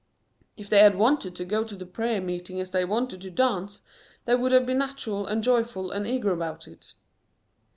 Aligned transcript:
If 0.57 0.67
they 0.67 0.79
had 0.79 0.95
wanted 0.95 1.35
to 1.35 1.45
go 1.45 1.63
to 1.63 1.75
the 1.75 1.85
prayer 1.85 2.19
meeting 2.21 2.59
as 2.59 2.71
they 2.71 2.83
wanted 2.83 3.21
to 3.21 3.29
dance, 3.29 3.81
they 4.25 4.33
would 4.33 4.51
have 4.51 4.65
been 4.65 4.79
natural 4.79 5.27
and 5.27 5.43
joyful 5.43 5.91
and 5.91 6.07
eager 6.07 6.31
about 6.31 6.67
it. 6.67 6.95